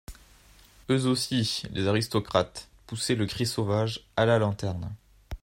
[0.89, 4.95] Eux aussi, les aristocrates, poussaient le cri sauvage: A la lanterne.